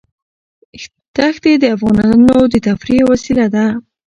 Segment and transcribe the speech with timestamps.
[1.15, 3.65] دښتې د افغانانو د تفریح یوه وسیله ده.